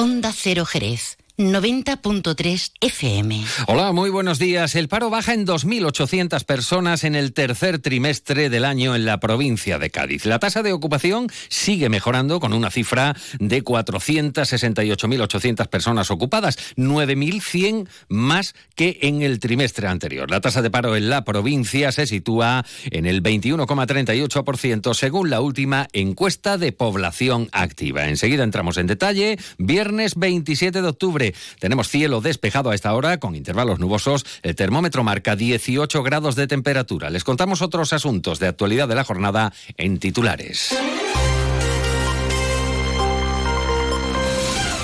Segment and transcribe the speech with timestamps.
[0.00, 1.19] Onda Cero Jerez.
[1.40, 3.42] 90.3 FM.
[3.66, 4.74] Hola, muy buenos días.
[4.74, 9.78] El paro baja en 2.800 personas en el tercer trimestre del año en la provincia
[9.78, 10.26] de Cádiz.
[10.26, 18.54] La tasa de ocupación sigue mejorando con una cifra de 468.800 personas ocupadas, 9.100 más
[18.74, 20.30] que en el trimestre anterior.
[20.30, 25.88] La tasa de paro en la provincia se sitúa en el 21,38% según la última
[25.94, 28.08] encuesta de población activa.
[28.08, 29.38] Enseguida entramos en detalle.
[29.56, 31.29] Viernes 27 de octubre.
[31.58, 34.24] Tenemos cielo despejado a esta hora con intervalos nubosos.
[34.42, 37.10] El termómetro marca 18 grados de temperatura.
[37.10, 40.74] Les contamos otros asuntos de actualidad de la jornada en titulares.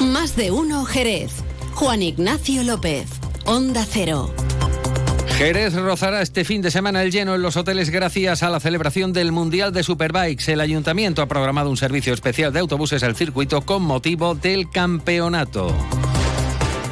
[0.01, 1.33] Más de uno Jerez.
[1.75, 3.07] Juan Ignacio López.
[3.45, 4.35] Onda Cero.
[5.37, 9.13] Jerez rozará este fin de semana el lleno en los hoteles gracias a la celebración
[9.13, 10.51] del Mundial de Superbikes.
[10.51, 15.75] El ayuntamiento ha programado un servicio especial de autobuses al circuito con motivo del campeonato.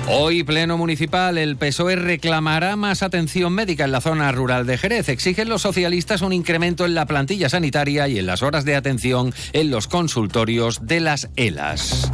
[0.06, 5.08] Hoy, Pleno Municipal, el PSOE reclamará más atención médica en la zona rural de Jerez.
[5.08, 9.32] Exigen los socialistas un incremento en la plantilla sanitaria y en las horas de atención
[9.54, 12.10] en los consultorios de las ELAS.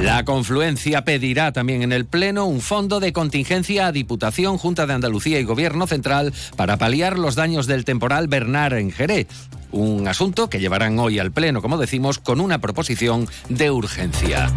[0.00, 4.92] La confluencia pedirá también en el Pleno un fondo de contingencia a Diputación, Junta de
[4.92, 9.26] Andalucía y Gobierno Central para paliar los daños del temporal Bernard en Jerez.
[9.72, 14.52] Un asunto que llevarán hoy al Pleno, como decimos, con una proposición de urgencia.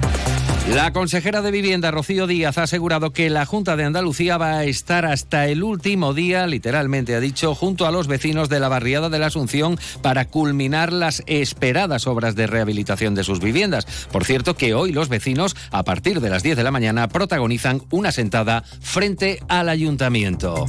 [0.73, 4.65] La consejera de Vivienda, Rocío Díaz, ha asegurado que la Junta de Andalucía va a
[4.65, 9.09] estar hasta el último día, literalmente ha dicho, junto a los vecinos de la barriada
[9.09, 13.85] de la Asunción para culminar las esperadas obras de rehabilitación de sus viviendas.
[14.11, 17.81] Por cierto, que hoy los vecinos, a partir de las 10 de la mañana, protagonizan
[17.89, 20.65] una sentada frente al ayuntamiento.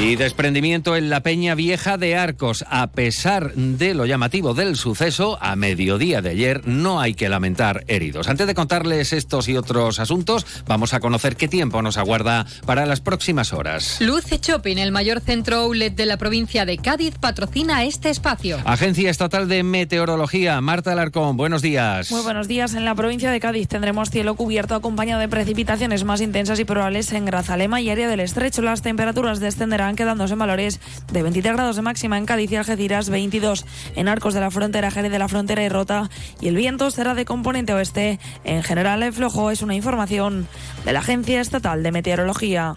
[0.00, 2.64] Y desprendimiento en la Peña Vieja de Arcos.
[2.70, 7.82] A pesar de lo llamativo del suceso, a mediodía de ayer no hay que lamentar
[7.88, 8.28] heridos.
[8.28, 12.86] Antes de contarles estos y otros asuntos, vamos a conocer qué tiempo nos aguarda para
[12.86, 14.00] las próximas horas.
[14.00, 18.58] Luce Shopping, el mayor centro outlet de la provincia de Cádiz, patrocina este espacio.
[18.64, 22.12] Agencia Estatal de Meteorología, Marta Alarcón, buenos días.
[22.12, 22.74] Muy buenos días.
[22.74, 27.12] En la provincia de Cádiz tendremos cielo cubierto acompañado de precipitaciones más intensas y probables
[27.12, 28.62] en Grazalema y área del Estrecho.
[28.62, 30.80] Las temperaturas descenderán quedándose en valores
[31.12, 33.64] de 23 grados de máxima en Cádiz y Algeciras, 22
[33.96, 36.10] en Arcos de la Frontera, Jerez de la Frontera y Rota.
[36.40, 38.18] Y el viento será de componente oeste.
[38.44, 40.48] En general, el flojo es una información
[40.84, 42.76] de la Agencia Estatal de Meteorología.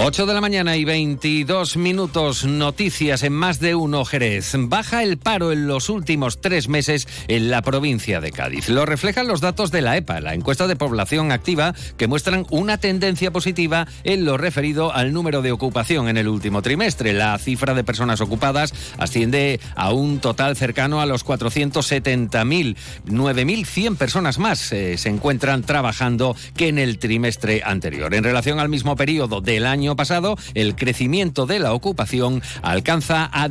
[0.00, 2.44] 8 de la mañana y 22 minutos.
[2.44, 4.52] Noticias en más de uno Jerez.
[4.56, 8.68] Baja el paro en los últimos tres meses en la provincia de Cádiz.
[8.68, 12.78] Lo reflejan los datos de la EPA, la encuesta de población activa, que muestran una
[12.78, 17.12] tendencia positiva en lo referido al número de ocupación en el último trimestre.
[17.12, 22.76] La cifra de personas ocupadas asciende a un total cercano a los 470.000.
[23.08, 28.14] 9.100 personas más eh, se encuentran trabajando que en el trimestre anterior.
[28.14, 33.48] En relación al mismo periodo del año pasado, el crecimiento de la ocupación alcanza a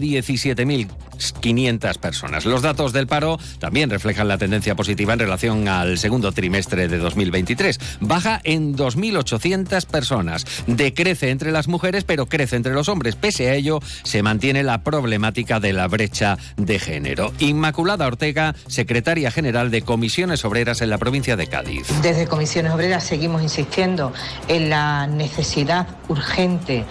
[1.17, 2.45] 17.500 personas.
[2.45, 6.97] Los datos del paro también reflejan la tendencia positiva en relación al segundo trimestre de
[6.97, 7.79] 2023.
[7.99, 10.45] Baja en 2.800 personas.
[10.67, 13.15] Decrece entre las mujeres, pero crece entre los hombres.
[13.15, 17.33] Pese a ello, se mantiene la problemática de la brecha de género.
[17.39, 21.87] Inmaculada Ortega, secretaria general de Comisiones Obreras en la provincia de Cádiz.
[22.01, 24.13] Desde Comisiones Obreras seguimos insistiendo
[24.47, 26.85] en la necesidad urgente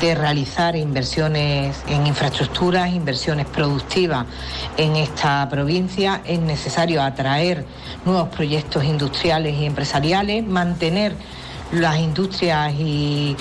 [0.00, 4.26] de realizar inversiones en infraestructuras, inversiones productivas
[4.76, 6.20] en esta provincia.
[6.24, 7.64] Es necesario atraer
[8.04, 11.14] nuevos proyectos industriales y empresariales, mantener
[11.72, 13.36] las industrias y,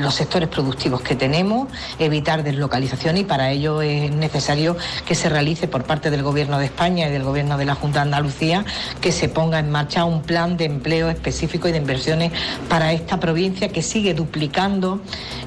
[0.00, 5.68] los sectores productivos que tenemos, evitar deslocalización y para ello es necesario que se realice
[5.68, 8.64] por parte del Gobierno de España y del Gobierno de la Junta de Andalucía
[9.00, 12.32] que se ponga en marcha un plan de empleo específico y de inversiones
[12.68, 15.00] para esta provincia que sigue duplicando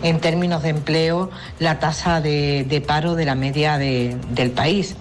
[0.04, 4.96] en términos de empleo la tasa de, paro de la media del país.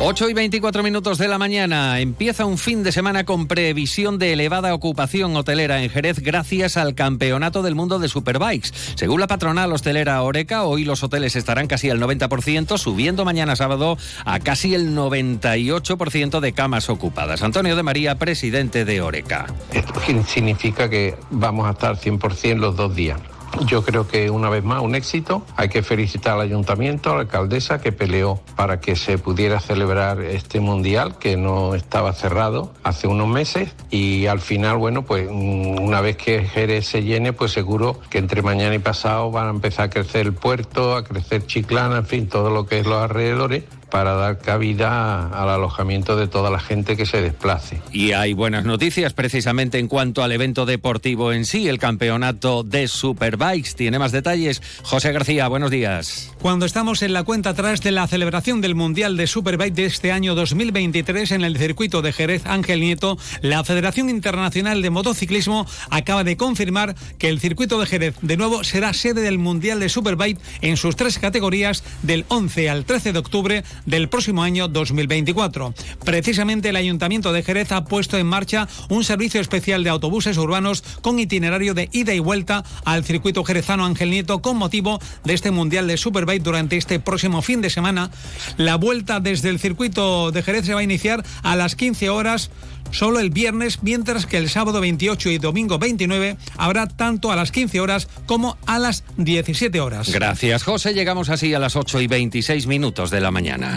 [0.00, 1.98] 8 y 24 minutos de la mañana.
[1.98, 6.94] Empieza un fin de semana con previsión de elevada ocupación hotelera en Jerez gracias al
[6.94, 8.70] Campeonato del Mundo de Superbikes.
[8.94, 13.98] Según la patronal hostelera Oreca, hoy los hoteles estarán casi al 90%, subiendo mañana sábado
[14.24, 17.42] a casi el 98% de camas ocupadas.
[17.42, 19.46] Antonio de María, presidente de Oreca.
[19.72, 23.18] Esto significa que vamos a estar 100% los dos días
[23.66, 25.44] Yo creo que una vez más un éxito.
[25.56, 30.20] Hay que felicitar al ayuntamiento, a la alcaldesa que peleó para que se pudiera celebrar
[30.20, 35.80] este mundial que no estaba cerrado hace unos meses y al final, bueno, pues mm,
[35.80, 39.50] una vez que Jerez se llene, pues seguro que entre mañana y pasado van a
[39.50, 43.02] empezar a crecer el puerto, a crecer Chiclana, en fin, todo lo que es los
[43.02, 47.80] alrededores para dar cabida al alojamiento de toda la gente que se desplace.
[47.92, 52.88] Y hay buenas noticias precisamente en cuanto al evento deportivo en sí, el campeonato de
[52.88, 53.74] Superbikes.
[53.74, 54.62] Tiene más detalles.
[54.82, 56.32] José García, buenos días.
[56.40, 60.12] Cuando estamos en la cuenta atrás de la celebración del Mundial de Superbike de este
[60.12, 66.24] año 2023 en el circuito de Jerez Ángel Nieto, la Federación Internacional de Motociclismo acaba
[66.24, 70.40] de confirmar que el circuito de Jerez de nuevo será sede del Mundial de Superbike
[70.60, 75.74] en sus tres categorías del 11 al 13 de octubre del próximo año 2024.
[76.04, 80.82] Precisamente el Ayuntamiento de Jerez ha puesto en marcha un servicio especial de autobuses urbanos
[81.02, 85.50] con itinerario de ida y vuelta al circuito jerezano Ángel Nieto con motivo de este
[85.50, 88.10] Mundial de Superbike durante este próximo fin de semana.
[88.56, 92.50] La vuelta desde el circuito de Jerez se va a iniciar a las 15 horas
[92.90, 97.52] solo el viernes, mientras que el sábado 28 y domingo 29 habrá tanto a las
[97.52, 100.10] 15 horas como a las 17 horas.
[100.10, 100.94] Gracias, José.
[100.94, 103.67] Llegamos así a las 8 y 26 minutos de la mañana.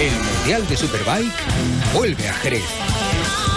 [0.00, 1.32] El Mundial de Superbike
[1.94, 2.64] vuelve a Jerez.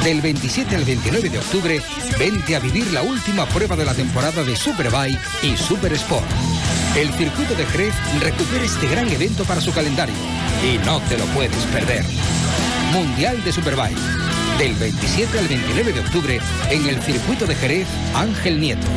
[0.04, 1.82] Del 27 al 29 de octubre,
[2.20, 6.26] vente a vivir la última prueba de la temporada de Superbike y Super Sport.
[6.98, 10.16] El circuito de Jerez recupera este gran evento para su calendario
[10.64, 12.04] y no te lo puedes perder.
[12.92, 14.23] Mundial de Superbike.
[14.58, 16.40] Del 27 al 29 de octubre
[16.70, 18.88] en el circuito de Jerez Ángel Nieto.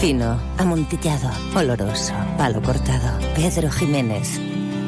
[0.00, 3.18] Fino, amontillado, oloroso, palo cortado.
[3.34, 4.38] Pedro Jiménez.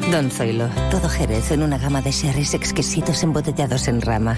[0.09, 4.37] Don Zoilo, todo Jerez en una gama de sherries exquisitos embotellados en rama.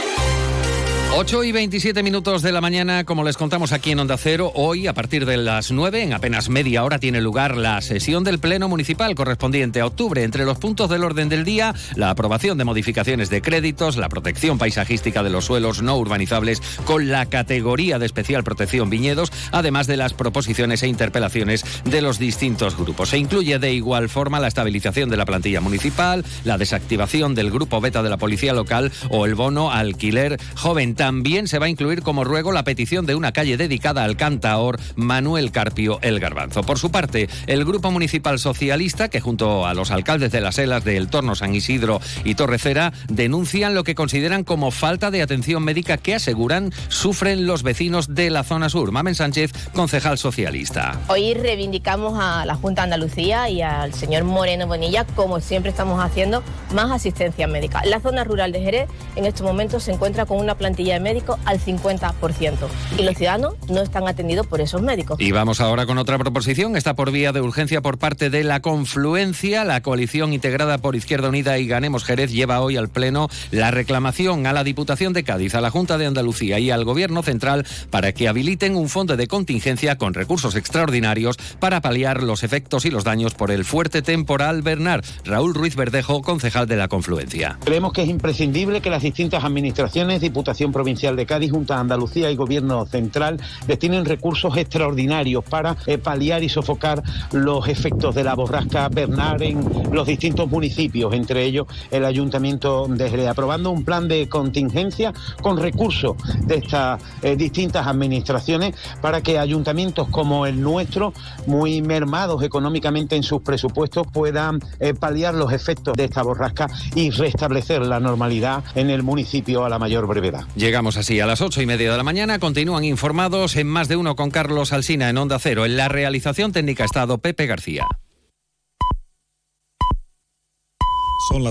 [1.13, 4.87] 8 y 27 minutos de la mañana, como les contamos aquí en Onda Cero, hoy
[4.87, 8.69] a partir de las 9, en apenas media hora, tiene lugar la sesión del Pleno
[8.69, 10.23] Municipal correspondiente a octubre.
[10.23, 14.57] Entre los puntos del orden del día, la aprobación de modificaciones de créditos, la protección
[14.57, 19.97] paisajística de los suelos no urbanizables con la categoría de especial protección viñedos, además de
[19.97, 23.09] las proposiciones e interpelaciones de los distintos grupos.
[23.09, 27.81] Se incluye de igual forma la estabilización de la plantilla municipal, la desactivación del grupo
[27.81, 32.03] beta de la policía local o el bono alquiler joven también se va a incluir
[32.03, 36.61] como ruego la petición de una calle dedicada al cantaor Manuel Carpio El Garbanzo.
[36.61, 40.83] Por su parte, el Grupo Municipal Socialista, que junto a los alcaldes de las Elas
[40.83, 45.63] de El Torno, San Isidro y Torrecera, denuncian lo que consideran como falta de atención
[45.63, 48.91] médica que aseguran sufren los vecinos de la zona sur.
[48.91, 50.99] Mamen Sánchez, concejal socialista.
[51.07, 56.43] Hoy reivindicamos a la Junta Andalucía y al señor Moreno Bonilla, como siempre estamos haciendo,
[56.75, 57.81] más asistencia médica.
[57.85, 61.39] La zona rural de Jerez en estos momentos se encuentra con una plantilla de médicos
[61.45, 62.55] al 50%
[62.97, 65.19] y los ciudadanos no están atendidos por esos médicos.
[65.19, 68.61] Y vamos ahora con otra proposición, está por vía de urgencia por parte de la
[68.61, 69.63] Confluencia.
[69.63, 74.47] La coalición integrada por Izquierda Unida y Ganemos Jerez lleva hoy al Pleno la reclamación
[74.47, 78.11] a la Diputación de Cádiz, a la Junta de Andalucía y al Gobierno Central para
[78.13, 83.03] que habiliten un fondo de contingencia con recursos extraordinarios para paliar los efectos y los
[83.03, 85.05] daños por el fuerte temporal Bernard.
[85.25, 87.57] Raúl Ruiz Verdejo, concejal de la Confluencia.
[87.63, 92.31] Creemos que es imprescindible que las distintas administraciones, Diputación Provincial de Cádiz, Junta de Andalucía
[92.31, 98.33] y Gobierno Central destinen recursos extraordinarios para eh, paliar y sofocar los efectos de la
[98.33, 104.07] borrasca Bernard en los distintos municipios, entre ellos el Ayuntamiento de Jerez, aprobando un plan
[104.07, 111.13] de contingencia con recursos de estas eh, distintas administraciones para que ayuntamientos como el nuestro,
[111.45, 117.11] muy mermados económicamente en sus presupuestos, puedan eh, paliar los efectos de esta borrasca y
[117.11, 120.41] restablecer la normalidad en el municipio a la mayor brevedad.
[120.71, 122.39] Llegamos así a las ocho y media de la mañana.
[122.39, 125.65] Continúan informados en más de uno con Carlos Alsina en Onda Cero.
[125.65, 127.85] En la realización técnica ha estado Pepe García.